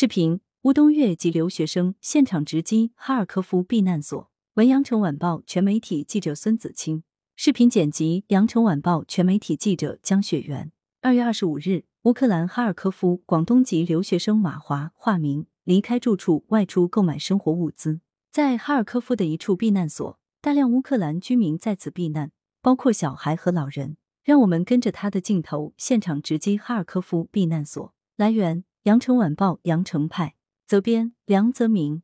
[0.00, 4.30] 视频：乌东月及留学生现场直击哈尔科夫避难所。
[4.54, 7.02] 文阳城晚报全媒体记者孙子清，
[7.34, 10.70] 视频剪辑：羊城晚报全媒体记者江雪媛。
[11.00, 18.00] 二月二十五日，乌克兰哈尔科夫广东籍留学生马华（化名）离开住处，外出购买生活物资。
[18.30, 22.30] 在哈尔科夫的一处避难所，大量乌克兰居民在此避难，
[22.62, 23.96] 包括小孩和老人。
[24.22, 27.92] 让我们跟着他的镜头，现场直击哈尔科夫避难所。
[28.16, 28.62] 来源。
[28.88, 30.34] 羊城晚报羊城派
[30.64, 32.02] 责编梁泽明。